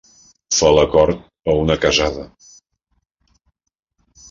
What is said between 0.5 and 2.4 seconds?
Fa la cort a una casada.